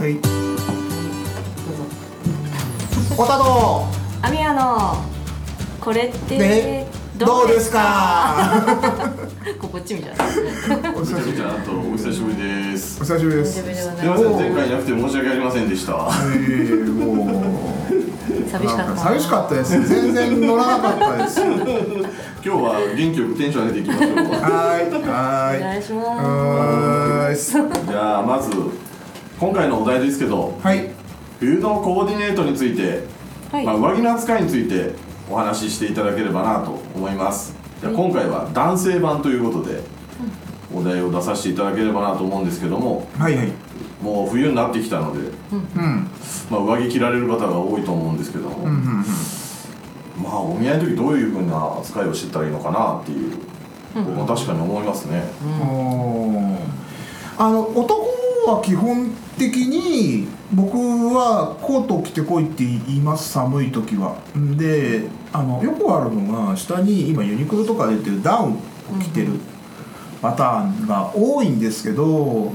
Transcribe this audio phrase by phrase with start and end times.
[0.00, 0.14] はい。
[0.14, 0.22] どう
[1.76, 3.22] ぞ。
[3.22, 3.84] おたど
[4.22, 4.96] アミヤの
[5.80, 6.86] これってね。
[7.18, 9.12] どうですか？
[9.60, 10.24] ここっちみたいな
[10.96, 11.32] おめちゃ久しぶり。
[11.32, 12.36] くちゃなんとお久しぶり
[12.72, 12.98] です。
[12.98, 13.52] お久しぶりです。
[13.52, 13.60] す。
[13.60, 13.62] い
[14.08, 15.92] ません前回いなくて申し訳ありませんでした。
[15.92, 17.44] えーもうなん
[18.50, 19.86] 寂しかった寂しかったです。
[19.86, 21.40] 全然乗らなかったです。
[21.40, 21.46] は
[22.42, 24.16] 今日は元気よくテンション上げていきましょう。
[24.16, 24.22] ーい。
[24.22, 25.60] はーい。
[25.60, 27.36] お願いしまはーい。
[27.86, 28.50] じゃあまず
[29.40, 30.90] 今回のお題ですけどはい。
[31.38, 33.04] 冬のコーディネートについて、
[33.48, 33.64] すはい。
[33.64, 34.92] まあ、上着の扱いについて
[35.30, 37.56] お話ししていただければなと思います。
[37.80, 39.80] じゃあ今回は男性版ということで
[40.74, 43.52] お題を出させていただければなと思うんですけどもはいはい。
[44.02, 46.10] もう冬になってきたので、うん。
[46.50, 49.04] まあ、上着着られる方が多いと思うんですけども、うんうんうん。
[50.22, 53.32] まあお見合いの時どういうふうな扱いをしてたらいいのかなっていう、
[53.94, 55.24] 僕も確かに思いますね、
[55.62, 56.56] おー。
[57.38, 58.06] あの男
[58.46, 64.18] は基本的に僕はコートを着てこいって言います寒い時は。
[64.36, 68.56] んであのよくあるのが下に今ユニクロとかで出てるダウンを
[69.00, 69.32] 着てる
[70.20, 72.52] パターンが多いんですけど、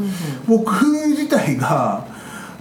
[0.47, 0.71] 僕
[1.09, 2.05] 自体が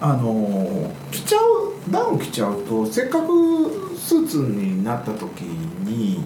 [0.01, 6.25] あの着ちゃうダウン着ちゃうとせっかくスーツになった時に、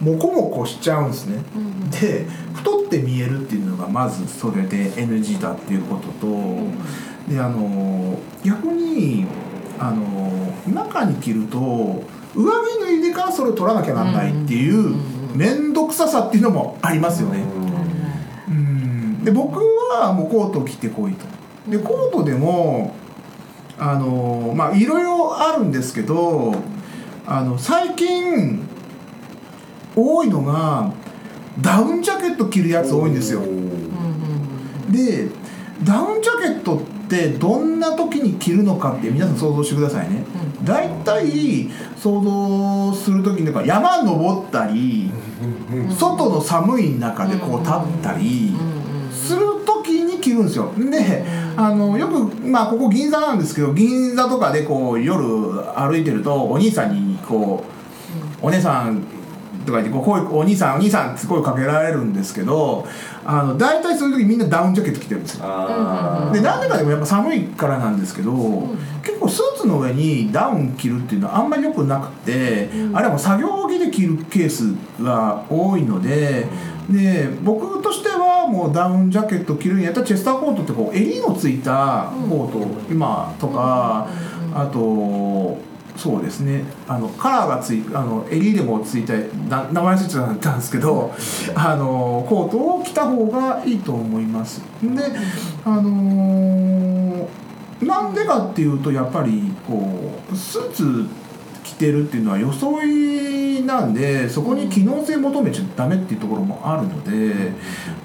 [0.00, 1.42] モコモコしちゃうんですね、
[1.90, 6.26] で太って見えるっていうのがまずそれで NG だっていうことと、
[7.28, 9.26] であの逆に
[9.78, 11.58] あの中に着ると
[12.34, 14.94] 上着の入れ替えそれを取らなきゃなんないっていう
[15.34, 17.42] 面倒くささっていうのもありますよね。
[18.48, 19.58] うんで僕
[19.90, 21.24] はもうコートを着てこいと。
[21.70, 22.94] でコートでも
[23.78, 26.54] あのまあいろいろあるんですけど
[27.26, 28.68] あの最近
[29.96, 30.92] 多いのが
[31.60, 33.40] ダウンジャケット着るやつ多いんですよ。
[34.90, 35.28] で
[35.82, 40.24] ダウンジャケットってどんな時に着るのかって皆さん想像してくださいね。
[40.64, 45.10] 大体想像する時にか山登ったり
[45.90, 48.52] 外の寒い中でこう立ったり
[49.12, 50.72] する時に着るんですよ。
[50.76, 51.24] で
[51.56, 55.22] あのよくまあここ銀座なんですけど銀座とかでこう夜
[55.76, 57.74] 歩いてるとお兄さんにこう
[58.46, 59.02] 「お姉さん」
[59.64, 62.86] とか言ってこう声お兄さんお兄さんって声かけられるんですけど
[63.24, 65.44] あの大体そういう時みんなダウンジャケット着てるんですよ。
[65.46, 68.32] あでなんでかでもやっぱ寒いからなんですけど、
[69.02, 76.46] 結構スーツの上にダウン着るっていうのはあんまり良くなくて、あれはもう作業着で着るケースが多いので、
[76.90, 84.06] で僕としてはもうダウンジャケット着るんやったらチェスターコートってこう襟のついたコート、今とか、
[84.54, 85.58] あと
[85.96, 86.64] そうですね。
[86.88, 91.14] あのカラーがついあの襟でもついた名前忘れちゃったんですけど
[91.54, 94.60] あのコートを着た方がいいと思います。
[94.82, 95.02] で
[95.64, 97.28] あの
[97.80, 101.06] なんでかっていうとやっぱりこうスーツ
[101.62, 107.52] 着てるっていうのは装いなんでそこに機能性求めちゃダメっていうところもあるので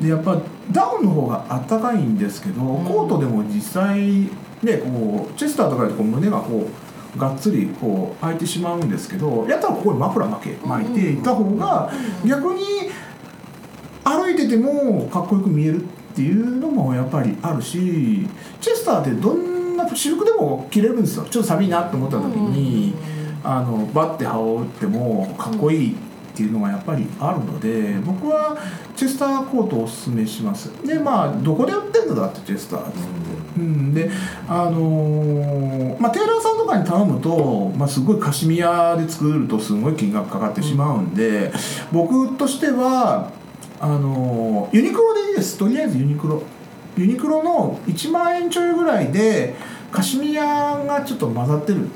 [0.01, 4.29] でやっぱダウンの方があったかいんですけどコートでも実際
[4.63, 11.91] ねこうチェスターとかでこう胸がこうがっつりこう開いてしまうんですけどやったらここにマフラー巻け巻いていた方が
[12.25, 12.63] 逆に
[14.03, 18.27] 歩いててもかっこよく見えるっていうのもやっぱりあるし
[18.61, 21.25] チェスターってどんな私服でも着れるんですよ。
[21.25, 22.93] ちょっと寒いなと思った時に、
[23.43, 25.95] あのバッて羽織ってもかっこいいっ
[26.35, 28.57] ていうのがやっぱりあるので僕は
[28.95, 30.69] チェスターコートをおすすめします。
[30.85, 32.99] でまあどこで売ってんのだってチェスターって
[33.57, 34.09] うん、で
[34.47, 41.51] あのーまあテーラーさんとかに頼むと、まあ、すごいカシミヤで作るとすごい金額かかってしまうんで、
[41.91, 43.31] 僕としては
[43.79, 45.57] あのーユニクロでいいです。
[45.57, 46.43] とりあえずユニクロ。
[46.97, 49.55] ユニクロの1万円ちょいぐらいで
[49.91, 50.43] カシミヤ
[50.85, 51.87] がちょっと混ざってる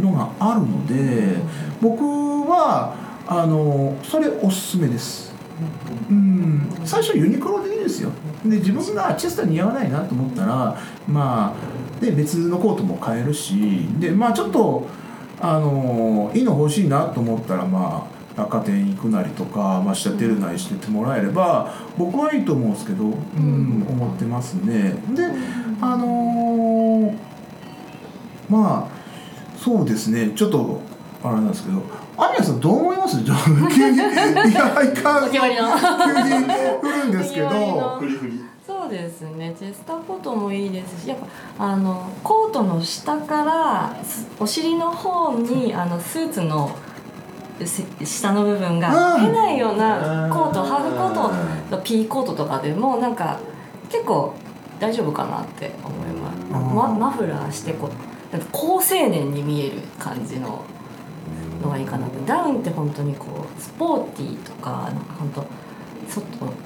[0.00, 1.36] のがあるので
[1.80, 2.04] 僕
[2.48, 2.94] は
[3.26, 5.34] あのーそれおすすめです。
[6.10, 6.68] うん。
[6.84, 8.10] 最初ユニクロでいいですよ。
[8.44, 10.76] で自分がチェスター似合わないなと思ったら
[11.08, 14.86] まあで別のコートも買えるしでまあちょっと
[15.40, 23.08] あのいいの欲しいなと思ったらまあ百貨店行くなりとか、まあ、下手るなりしてってもらえれば僕はいいと思うんですけど、う
[23.40, 24.94] ん、思ってますね。
[25.14, 25.24] で
[25.80, 27.16] あのー
[28.48, 30.32] まあそうですね。
[30.34, 30.80] ちょっと
[31.22, 31.82] あれなんですけど
[32.18, 33.16] アニヤさんどう思います？
[33.24, 34.00] 急に い
[34.54, 35.24] やいかん。
[35.24, 35.62] お決まりの。
[35.78, 37.48] 急に来るんですけど
[38.92, 39.54] ですね。
[39.58, 41.18] チェスターコートもいいですしやっ
[41.58, 46.70] ぱあのコートの下からすお尻の方にあのスーツの
[47.64, 49.26] せ下の部分がうん。
[49.26, 53.40] 出ないようなコートうんハーフコートピーコートとかでもなんか
[53.88, 54.34] 結構
[54.78, 56.74] 大丈夫かなって思います。
[56.74, 60.64] ママフラーしてこうなんか高青年に見える感じの
[61.62, 65.46] のがいいかなとダウンって本当にこうスポーティーとかなんか本当
[66.08, 66.22] 外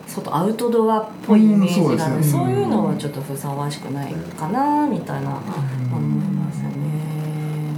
[0.06, 2.47] 外アウトドアっぽいイメージがある、うんそうね。
[2.47, 6.67] そういうのはちょっとふさわしくないかなみたいな思いますね。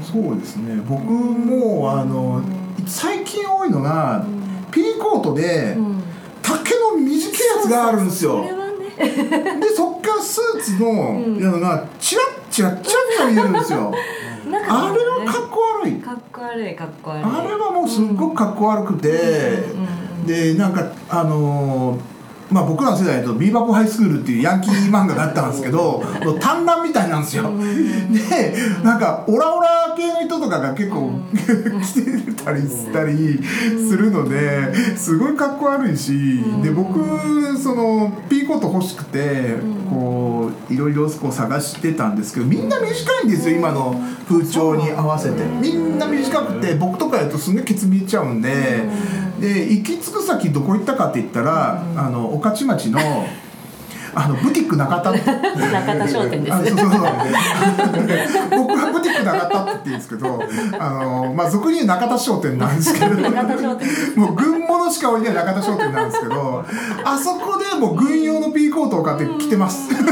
[0.02, 0.76] そうですね。
[0.88, 2.42] 僕もあの
[2.86, 4.24] 最近多いのが
[4.70, 6.02] ピーコートでうん。
[6.42, 6.56] 丈
[6.94, 8.42] の短いやつがあるんですよ。
[8.42, 11.40] でそっからスーツのうん。
[11.40, 13.92] のがチラッチラッチラッチラ見えるんですよ。
[14.50, 15.92] あれはかっこ悪い。
[16.00, 17.24] かっこ悪いかっこ悪い。
[17.24, 19.97] あれはもうすっごくかっこ悪くて、うんうんうん
[20.28, 22.18] でなんかあのー
[22.50, 26.02] まあ僕らの世代だと「ビーバップハイスクール」っていうヤンキー漫画があったんですけど
[26.40, 27.44] 短乱みたいなんですよ。
[28.10, 33.40] でなんかオラオラ系の人とかが結構 着てたりしたり
[33.88, 36.98] するのですごいかっこ悪いしで僕
[37.58, 39.56] そのピーコート欲しくて
[39.90, 42.90] こういろいろこう探してたんですけどみんな短
[43.24, 45.42] いんですよ今の風潮に合わせて。
[45.60, 48.88] みんな短くて僕とかやるとすんげえケツ見えちゃうんで
[49.40, 52.98] で行き着く先どこ行ったかって言ったらあの御徒町の
[54.14, 56.54] あのブティック中田中田商店です。
[56.54, 57.00] あそうそうそう。
[58.50, 60.42] 僕はブティック中田って言うんですけど
[60.78, 63.06] あの、まあ、俗に言う中田商店なんですけど。
[64.16, 66.64] もう軍物しか置いてない中田商店なんですけど
[67.04, 69.90] あそこでもう軍用のピーコートを買って着てます。
[69.90, 70.06] 今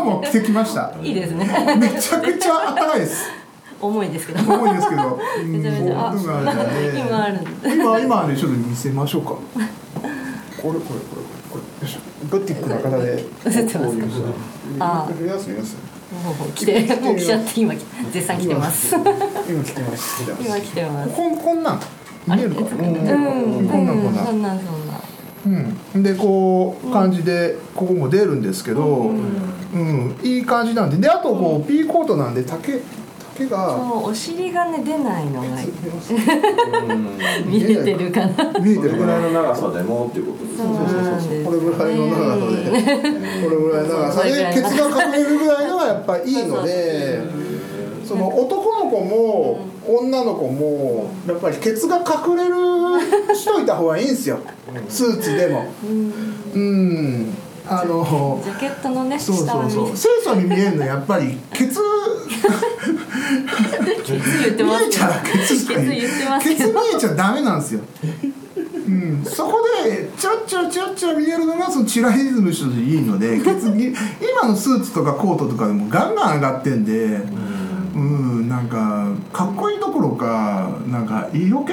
[0.00, 0.92] 日も着てきました。
[1.02, 1.76] いいですね。
[1.80, 3.41] めちゃくちゃあったかいです
[3.82, 4.54] 重いですけど。
[4.54, 5.18] 重いですけど。
[5.42, 9.30] うんめちゃめち今ある今今ねちょっと見せましょうか。
[9.30, 10.80] これこれこれ
[11.50, 11.62] これ
[12.30, 13.12] ブティック中田で。
[13.12, 13.80] 映ってますか？
[13.80, 14.16] こういうさ
[14.78, 15.76] あ見やすい見やすい
[16.14, 17.74] もう来てもう来ちゃって今
[18.12, 21.80] 絶賛来てます今来てます今来てますこんこんなん
[22.26, 25.00] 見えるかうんうんこんなんこんなんそんなんそんな
[25.94, 29.12] うん、でこう感じでここも出るんですけど、
[29.74, 32.80] うんいい感じなんでであとこうピーコートなんで丈
[33.48, 35.50] 丈がそうお尻がね出ないのがう
[36.94, 37.18] ん。
[37.46, 38.52] 見えてるかな。
[38.60, 40.80] 見えてるぐらいの長さでもっていうことですねそうな。
[40.82, 42.70] んですねこれぐらいの長さで
[43.44, 47.20] これぐらいの長さそうでケツが隠れるぐらいのがやっぱいいので
[48.04, 54.38] その男の子も女の子もやっぱりケツが隠れるしといた方がいいんですよ
[54.88, 55.66] スーツでも
[56.54, 57.34] うん
[57.66, 61.80] あのジャケットのねそうそう見そう清楚に見えるのはやっぱりケツ
[64.04, 67.80] ケツ言ってますけど見えちゃうケツ言ってますケけどツ見えちゃダメなんですよ。
[68.88, 77.20] うん、そこでチラッチラチラッチラ見えるのがそのチラリズムとしていいので今のスーツとかコートとかでもガンガン上がってんで
[77.94, 81.72] うんなんかかっこいいどころかなんか色気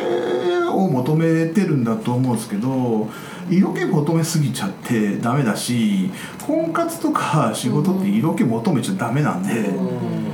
[0.69, 3.09] を求めてるんだと思うんですけど
[3.49, 6.11] 色気求めすぎちゃってダメだし
[6.45, 9.53] 婚活とか仕事って色気求めちゃダメなんで。
[9.59, 10.28] うん、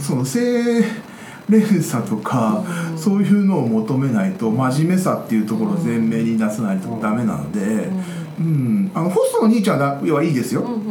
[0.00, 0.82] その清
[1.48, 2.64] 廉さとか、
[2.96, 7.88] そういうのを求めないと真面目さっていうところを前面に出さないとダメなので、
[8.38, 8.90] うん。
[8.94, 10.90] あのホストの兄ちゃんはいいですよ、うん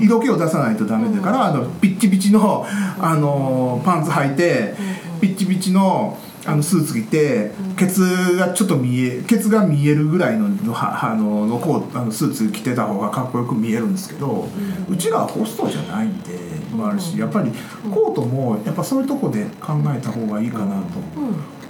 [0.00, 2.66] 色気を出さないとダメだから、あのピッチピチの、
[2.98, 4.74] あのパンツ履いて、
[5.20, 14.48] ピッチピチのあのスーツ着て、ケツがちょっと見えケツが見えるぐらいのあののコートあのスーツ着てた方がかっこよく見えるんですけど、
[14.88, 17.52] うちらはホストじゃないんでもあるしやっぱり
[17.92, 20.98] コートもやっぱそういうとこで考えた方がいいかなと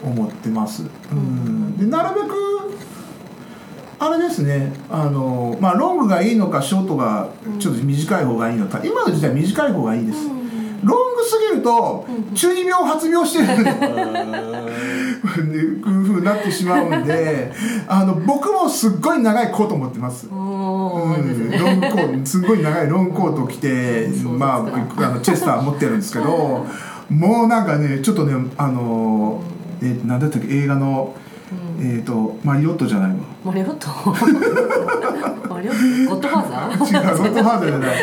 [0.05, 0.85] 思ってます。
[1.13, 2.35] うん、でなるべく
[3.99, 7.29] あれですねあの、まあ、ロングがいいのかショートが
[7.59, 10.27] ちょっと短い方がいいのか今の時代短い方がいいです。
[10.27, 10.40] う
[11.31, 13.47] すぎると中二病発病してる
[15.21, 17.53] ふうになってしまうんで
[17.87, 20.29] あの僕もすっごい長いコート持ってます。
[20.33, 21.51] おうん。
[21.51, 24.09] ロングコートすごい長いロングコートを着て、
[24.39, 26.67] まあ、僕あのチェスター持ってるんですけど
[27.11, 29.43] もうなんかねちょっとねあの
[29.83, 31.15] えー、なんだったっけ映画の、
[31.81, 33.17] えっ、とマリオットじゃないわ。
[33.45, 33.89] マリオット？
[35.49, 36.15] マリオット？
[36.15, 36.75] ゴッドファーザー？
[36.75, 37.97] 違うゴッドファーザーじゃない。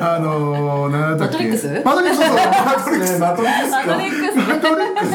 [0.00, 1.34] あのー、なんだっけ？
[1.34, 1.82] マトリックス？
[1.84, 5.10] マトリックスマトリックスマトリックスマトリックス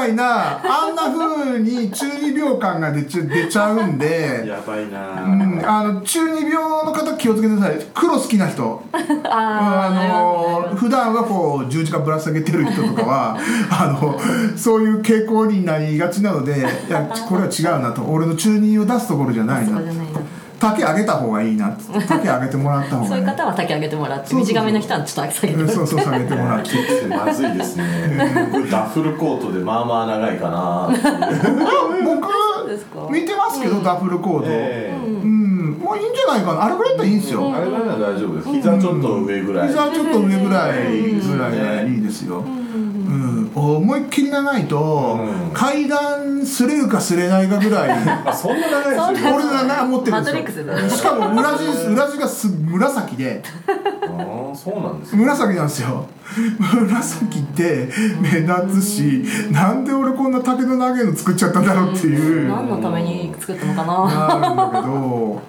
[0.00, 5.22] たいなあんな風に中二病感が出ちゃ出ちゃうんでやばいな。
[5.22, 7.86] うん、あの中二病の方気をつけてください。
[7.94, 8.82] 黒好きな人。
[9.24, 13.38] あの普段はこう十字架ぶら下げてる人とかは
[13.70, 14.18] あの
[14.56, 18.02] そういう傾向になりがちなのでいやこれは違うなと。
[18.02, 19.76] 俺の中二を出すところじゃないな。
[19.76, 20.09] そうじゃない。
[20.09, 20.09] な
[20.60, 21.76] 丈上げた方がいいな
[22.06, 25.72] 丈上げてもらった方がいいそういう方は丈上げてもらって短めの人はちょっと下げてもらって。
[25.72, 26.70] うんそうそう下げてもらって
[27.08, 30.90] まずいですね僕ダッフルコートでまあまあ長いかな
[32.04, 32.30] 僕
[33.10, 42.69] 見てますけど、ダブルコード、ええうん、ももういいんじゃないかなあれぐらいだったらいいんですよ、あれぐらいなら大丈夫です膝ちょっと上ぐらい、膝ちょっと上ぐらいぐらいがいいですよ、うん、
[43.54, 45.50] 思いっきり長いと、うん。
[45.52, 47.90] 階段すれるかすれないかぐらい。
[48.24, 50.88] あそんな長いですよ俺がな持ってるんですよ。
[50.88, 53.42] しかも裏地裏地がす紫で。
[53.68, 55.22] ああそうなんですね。
[55.22, 56.06] 紫なんですよ。
[56.60, 57.88] 紫って
[58.20, 62.48] 目立つしなんで俺こんな竹の長いの作っちゃったんだろうっていう。
[62.48, 64.38] 何のために作ったのかな。
[64.38, 65.42] なるんだけど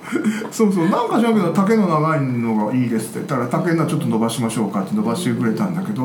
[0.51, 3.21] そうそうなんか知らんけど竹の長いのがいいですって。
[3.21, 6.03] 言ったら竹のちょっと伸ばしましょうかって伸ばしてくれたんだけど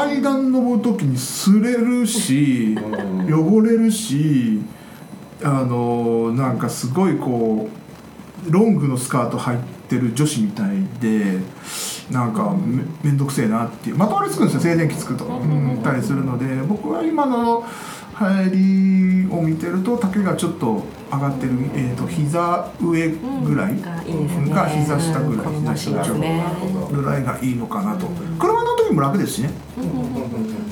[0.00, 2.74] 階段登る時に擦れるし
[3.30, 4.60] 汚れるし
[5.42, 7.68] あのなんかすごいこ
[8.48, 11.40] うロングのスカート入ってる女子みたいで
[12.10, 17.62] なんかめめんどくせえなっていうまとわりつくんですよ静電気つくと、うん、たりするので僕は今の
[18.14, 28.06] 入りを見てると丈がちょっと上がってる、えー、と膝上ぐらい、が膝下ぐらい、膝下ぐらいがいいのかなと。
[28.38, 28.59] 車
[28.92, 29.50] も楽ですしね。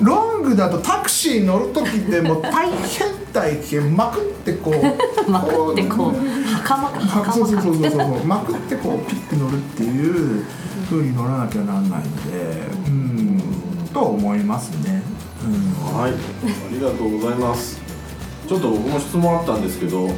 [0.01, 5.31] ロングだとタクシー乗る時ってもう大変大変まくってこう。
[5.31, 6.49] まくってこう。
[6.49, 8.25] 袴かはそうそうそうそうそう。
[8.25, 10.45] まくってこうピッて乗るっていう
[10.89, 12.69] 風に乗らなきゃなんないので。
[12.87, 13.43] うん。
[13.93, 15.03] と思いますね、
[15.45, 16.13] うん、はい。
[16.13, 16.15] あ
[16.71, 17.81] りがとうございます。
[18.47, 20.09] ちょっと僕も質問あったんですけど。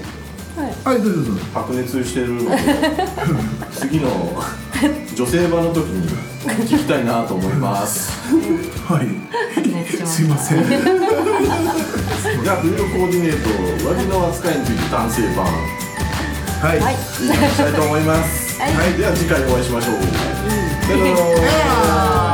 [0.84, 1.30] はいどうぞどうぞ。
[1.54, 2.56] 白熱してるので
[3.72, 4.08] 次の
[5.14, 6.08] 女性版の時に
[6.66, 8.10] 聞きたいなと思います。
[8.86, 9.06] はい。
[10.06, 10.22] す。
[10.22, 10.64] いません。
[10.66, 15.44] じゃあフードコーディネート上着の扱いについて男性版。
[15.44, 16.94] はい、はい。
[16.94, 18.70] したいと思います、はい。
[18.96, 19.94] では次回お会いしましょう、
[20.84, 21.16] さよなら。
[21.82, 22.29] あー